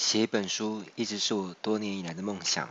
[0.00, 2.70] 写一本书一直是我多年以来的梦想，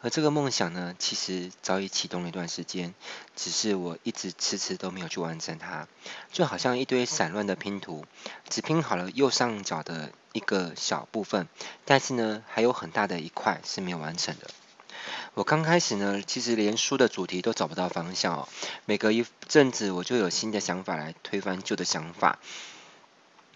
[0.00, 2.94] 而这个梦想呢，其实早已启动了一段时间，
[3.34, 5.88] 只是我一直迟迟都没有去完成它，
[6.30, 8.06] 就好像一堆散乱的拼图，
[8.48, 11.48] 只拼好了右上角的一个小部分，
[11.84, 14.48] 但是呢，还有很大的一块是没有完成的。
[15.34, 18.48] 我刚开始呢，其实连书的主题都找不到方向哦，
[18.86, 22.38] 每隔一阵子我就有新的想法来推翻旧的想法。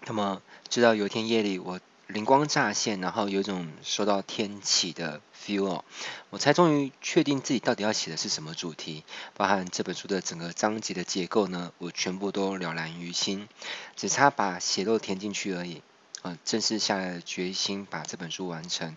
[0.01, 1.79] 那么，直到有一天夜里，我。
[2.07, 5.85] 灵光乍现，然后有一种受到天启的 feel 哦，
[6.29, 9.03] 我才终于确定自己到底要写的是什么主题，
[9.35, 13.47] 包含这本书的整个章节的结构呢，我全部都了然于心，
[13.95, 15.81] 只差把血肉填进去而已。
[16.21, 18.95] 啊，正式下了决心把这本书完成，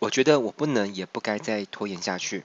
[0.00, 2.44] 我觉得我不能也不该再拖延下去。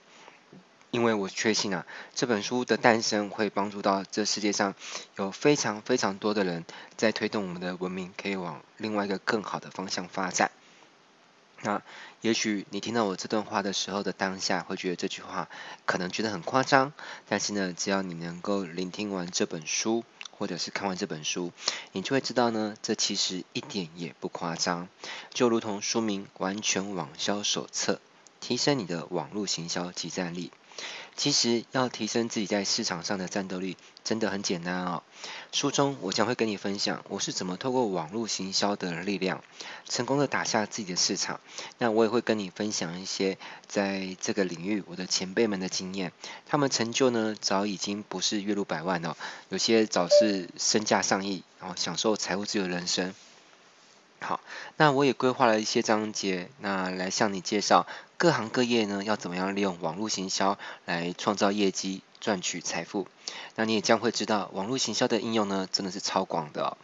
[0.91, 4.75] 因为我确信啊，这本书的诞生会帮助到这世界上
[5.15, 6.65] 有非常非常多的人，
[6.97, 10.51] 在推动我们的文明可以往另外一个更好的方向发展。
[11.61, 11.81] 那
[12.21, 15.47] 也许你听到我这段话的时候的当下，会觉得这句话
[15.85, 16.91] 可能觉得很夸张，
[17.29, 21.53] 但是呢，只要你能够聆听完这本书，或者是看完这本书，
[21.93, 24.89] 你就会知道呢，这其实一点也不夸张，
[25.33, 27.93] 就如同书名《完全网销手册》，
[28.41, 30.51] 提升你的网络行销及战力。
[31.15, 35.03] 其实要提升自己在市场上的战斗力，真的很简单哦。
[35.51, 39.43] 书中我将会跟你分享，我是怎么透过网络行销的力量，
[39.87, 41.39] 成功的打下自己的市场。
[41.77, 46.11] 那我也会跟你分享一些在这个领域我的前辈们的经验，
[46.47, 49.15] 他们成就呢，早已经不是月入百万哦，
[49.49, 53.13] 有些早是身价上亿，然后享受财务自由人生。
[54.23, 54.39] 好，
[54.77, 63.07] 那我也规划了一些章节，那来向你介绍各行各业呢，要怎么样利用网络行销来创造业绩、赚取财富。
[63.55, 66.77] 那你也将会知道，网络行销的应用呢，真的是超广的。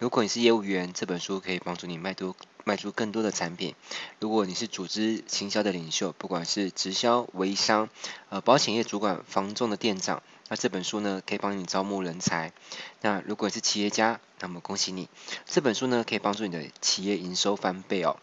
[0.00, 3.74] 如果你是业务员，这本书可以帮助你卖多卖出更多的产品；
[4.18, 7.88] 如果你是组织行销的领袖，不管是直销、微商、
[8.30, 10.24] 呃保险业主管、房仲的店长。
[10.52, 12.52] 那这本书呢，可以帮你招募人才。
[13.02, 15.08] 那如果你是企业家，那么恭喜你，
[15.46, 18.18] 这本书呢，可以帮助你的企业营收翻倍哦。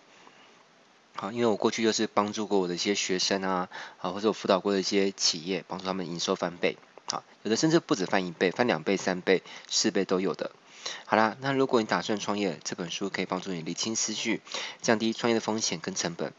[1.15, 6.77] 好，因为我过去就是帮助过我的一些学生啊，啊，或者我辅导过的一些企业，帮助他们营收翻倍。
[7.09, 10.51] 好，有的甚至不止翻一倍，翻两倍、三倍、四倍都有的。
[11.05, 14.41] 好啦，那如果你打算创业，这本书可以帮助你理清思绪，
[14.81, 16.33] 降低创业的风险跟成本。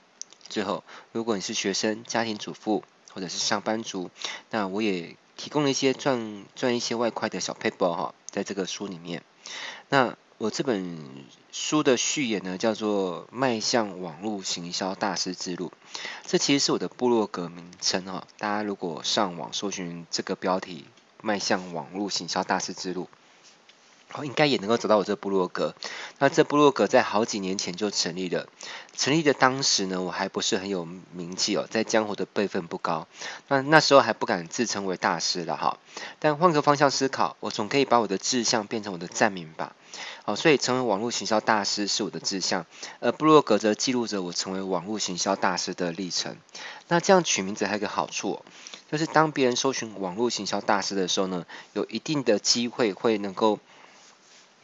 [0.50, 2.84] 最后，如果你是学生、家庭主妇
[3.14, 4.10] 或者是上班族，
[4.50, 5.16] 那我也。
[5.38, 9.22] 提供了一些赚赚一些外快的小 paper 哈，在这个书里面。
[9.88, 10.98] 那我这本
[11.50, 15.68] 书的序言呢，叫做《迈向网络行销大师之路》，
[16.26, 18.26] 这其实是我的部落格名称哈。
[18.36, 20.84] 大家如果上网搜寻这个标题
[21.22, 23.04] 《迈向网络行销大师之路》。
[24.14, 25.74] 哦，应该也能够找到我这部落格。
[26.18, 28.48] 那这部落格在好几年前就成立了，
[28.96, 33.06] 成立的当时呢，我还不是很有名气哦，在江湖的辈分不高。
[33.48, 35.78] 那那时候还不敢自称为大师了哈。
[36.20, 39.76] 但换个方向思考，我总可以把我的志向变成我的站名吧。
[40.24, 42.64] 好，所以成为网络行销大师是我的志向，
[43.00, 46.38] 而部落格则记录着我成为网络行销大师的历程。
[46.88, 48.42] 那这样取名字还有一个好处哦，
[48.90, 51.44] 就是当别人搜寻网络行销大师的时候呢，
[51.74, 53.58] 有一定的机会会能够。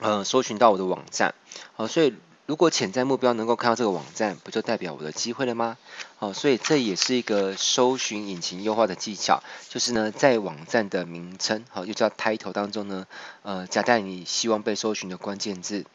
[0.00, 1.34] 呃，搜寻到我的网站，
[1.74, 2.14] 好，所以
[2.46, 5.78] 如果潜在目标能够看到这个网站，不就代表我的机会了吗？
[6.18, 13.06] 好，所以这也是一个搜寻引擎优化的技巧，就是呢，在网站的名称，好，又叫 title 当中呢，
[13.42, 15.86] 呃，夹带你希望被搜寻的关键字。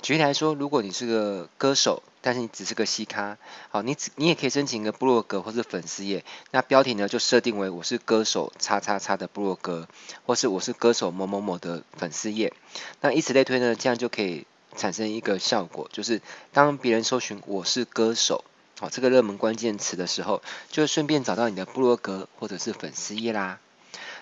[0.00, 3.36] 举例来说，如果你是个歌手，但是你只是个西咖，
[3.68, 9.86] 好，你只你也可以申请一个部落格或是粉丝页，那标题呢就设定为我是歌手叉叉叉的部落格，
[10.24, 12.54] 或是我是歌手某某某的粉丝页，
[13.02, 14.46] 那以此类推呢，这样就可以
[14.76, 16.20] 产生一个效果，就是
[16.52, 18.44] 当别人搜寻我是歌手，
[18.78, 23.58] 好，这个热门关键词的时候，就顺便找到你的部落格或者是粉丝页啦。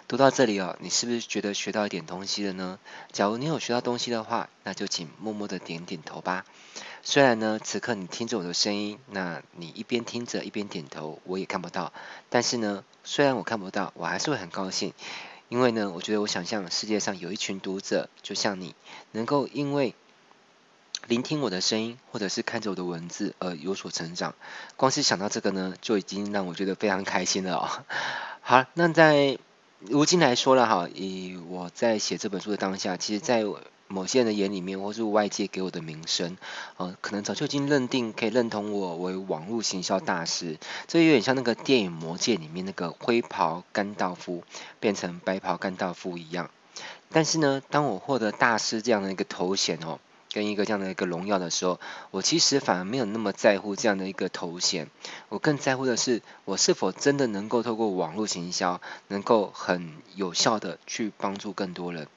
[0.06, 2.78] 读到这里哦，你是不是觉得学到一点东西了呢？
[3.12, 6.46] 假如你有学到东西的话，那就请默默的点点头吧。
[7.02, 11.92] 虽然呢，此刻你听着我的声音，那你一边听着一边点头，我也看不到。
[12.30, 14.94] 但是呢，虽然我看不到，我还是会很高兴，
[15.50, 18.74] 因为呢，我觉得我想象世界上有一群读者，就像你，
[19.12, 19.94] 能够因为
[21.08, 24.34] 聆听我的声音，或者是看着我的文字而有所成长。
[24.76, 27.68] 光是想到这个呢，就已经让我觉得非常开心了哦。
[28.40, 29.38] 好，那在。
[29.80, 33.44] 如今来说了哈，以我在写这本书的当下，其实，在
[33.86, 36.36] 某些人的眼里面，或是外界给我的名声，
[36.78, 40.58] 呃，可能早就已经认定可以认同我为网络行销大师。
[40.88, 44.42] 这有点像那个电影《魔戒》里面那个灰袍甘道夫
[44.80, 46.50] 变成白袍甘道夫一样。
[47.10, 50.00] 但是呢，当我获得大师这样的一个头衔哦，
[50.32, 51.80] 跟一个这样的一个荣耀的时候，
[52.10, 54.88] 我其实反而没有那么在乎这样的一个头衔，
[55.28, 62.08] 我更在乎的是我是否真的能够透过网络行销，能够很有效的去帮助更多人。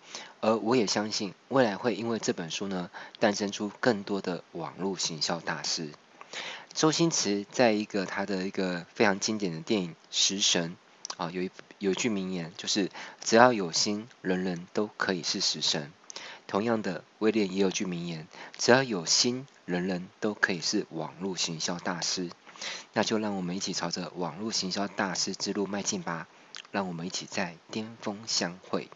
[0.42, 5.90] 而我也相信未来会因为这本书呢，诞生出更多的网络行销大师。
[6.74, 10.76] 周星驰在一个他的一个非常经典的电影《食神》
[11.24, 12.90] 啊，有一有句名言，就是
[13.24, 15.92] 只要有心，人人都可以是食神。
[16.52, 18.28] 同样的，威廉也有句名言，
[18.58, 22.30] 只要有心，人人都可以是网络行销大师。
[22.92, 26.28] 那就让我们一起朝着网络行销大师之路迈进吧，
[26.72, 28.90] 让我们一起在巅峰相会。